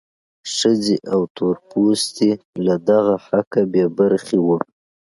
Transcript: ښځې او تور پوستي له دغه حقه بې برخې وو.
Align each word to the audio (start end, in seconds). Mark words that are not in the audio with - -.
ښځې 0.55 0.97
او 1.13 1.21
تور 1.35 1.55
پوستي 1.69 2.31
له 2.65 2.75
دغه 2.89 3.15
حقه 3.27 3.61
بې 3.71 3.85
برخې 3.97 4.37
وو. 4.45 4.57